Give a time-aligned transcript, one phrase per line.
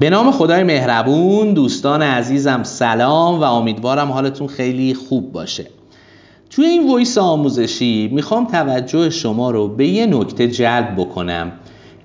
[0.00, 5.66] به نام خدای مهربون دوستان عزیزم سلام و امیدوارم حالتون خیلی خوب باشه.
[6.50, 11.52] توی این ویس آموزشی می‌خوام توجه شما رو به یه نکته جلب بکنم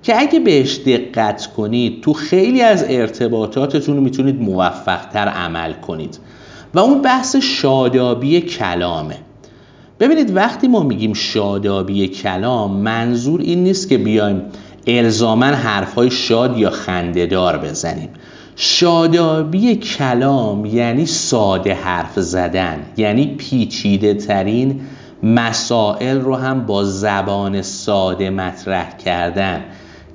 [0.02, 6.18] که اگه بهش دقت کنید تو خیلی از ارتباطاتتون می‌تونید موفقتر عمل کنید
[6.74, 9.16] و اون بحث شادابی کلامه.
[10.00, 14.42] ببینید وقتی ما میگیم شادابی کلام منظور این نیست که بیایم
[14.86, 18.08] الزامن حرفهای شاد یا خندهدار بزنیم.
[18.56, 24.80] شادابی کلام یعنی ساده حرف زدن یعنی پیچیده ترین
[25.22, 29.64] مسائل رو هم با زبان ساده مطرح کردن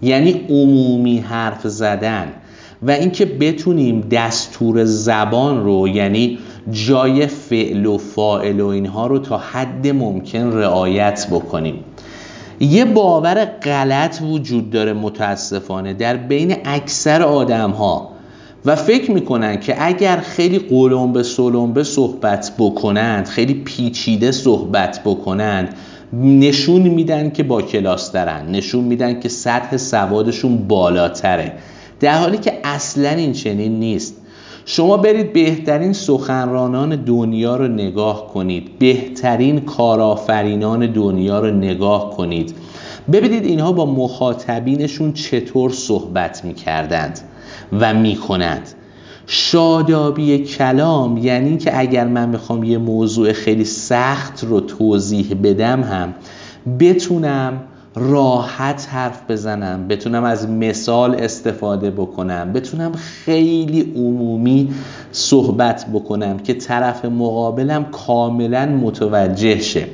[0.02, 2.28] یعنی عمومی حرف زدن
[2.82, 6.40] و اینکه بتونیم دستور زبان رو یعنی
[6.72, 11.84] جای فعل و فاعل و اینها رو تا حد ممکن رعایت بکنیم.
[12.62, 18.12] یه باور غلط وجود داره متاسفانه در بین اکثر آدم ها
[18.66, 25.76] و فکر می‌کنن که اگر خیلی قلمبه سلمبه صحبت بکنند خیلی پیچیده صحبت بکنند
[26.14, 31.54] نشون میدن که با کلاس دارن نشون میدن که سطح سوادشون بالاتره.
[32.00, 34.21] در حالی که اصلا این چنین نیست.
[34.66, 38.80] شما برید بهترین سخنرانان دنیا رو نگاه کنید.
[38.80, 42.56] بهترین کارآفرینان دنیا رو نگاه کنید.
[43.12, 47.20] ببینید اینها با مخاطبینشون چطور صحبت می‌کردند
[47.80, 48.70] و می‌کنند.
[49.28, 56.14] شادابی کلام یعنی که اگر من بخوام یه موضوع خیلی سخت رو توضیح بدم هم
[56.80, 57.62] بتونم
[57.96, 64.74] راحت حرف بزنم بتونم از مثال استفاده بکنم بتونم خیلی عمومی
[65.12, 69.88] صحبت بکنم که طرف مقابلم کاملا متوجه شه.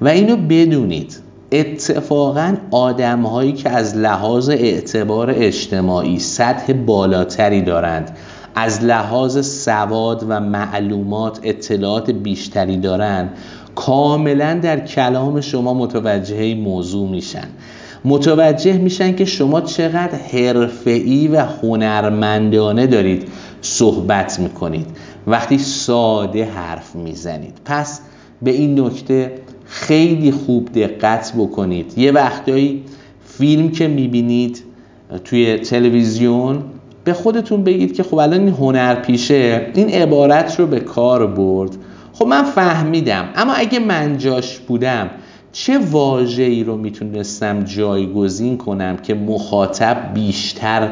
[0.00, 1.18] و اینو بدونید
[1.52, 8.16] اتفاقا آدم هایی که از لحاظ اعتبار اجتماعی سطح بالاتری دارند
[8.60, 13.30] از لحاظ سواد و معلومات اطلاعات بیشتری دارند
[13.74, 17.48] کاملا در کلام شما متوجه موضوع میشن.
[18.04, 23.28] متوجه میشن که شما چقدر حرفه‌ای و هنرمندانه دارید
[23.60, 24.86] صحبت می‌کنید.
[25.26, 27.54] وقتی ساده حرف می‌زنید.
[27.64, 28.00] پس
[28.42, 29.32] به این نکته
[29.64, 31.98] خیلی خوب دقت بکنید.
[31.98, 32.84] یه وقتایی
[33.24, 34.62] فیلم که می‌بینید
[35.24, 36.62] توی تلویزیون
[37.08, 41.70] به خودتون بگید که خب الان این هنر پیشه این عبارت رو به کار برد.
[42.12, 45.10] خب من فهمیدم اما اگه من جاش بودم
[45.52, 50.88] چه واژه‌ای رو می‌تونستم جایگزین کنم که مخاطب بیشتر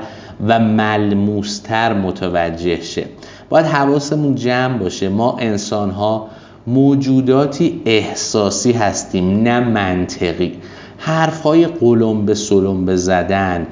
[0.46, 3.04] و ملموستر متوجه شه؟
[3.48, 5.08] باید حواسمون جمع باشه.
[5.08, 6.28] ما انسانها
[6.66, 10.52] موجوداتی احساسی هستیم نه منطقی.
[10.98, 13.66] حرفهای قلم به سلم به زدن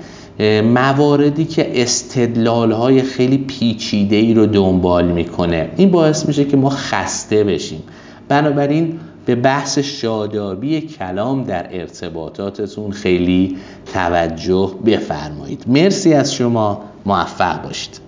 [0.65, 5.71] مواردی که استدلال های خیلی پیچیده ای رو دنبال می‌کنه.
[5.77, 7.83] این باعث میشه که ما خسته بشیم.
[8.29, 13.57] بنابراین به بحث شادابی کلام در ارتباطاتتون خیلی
[13.93, 15.65] توجه بفرمایید.
[15.67, 16.81] مرسی از شما.
[17.07, 18.04] موفق باشید.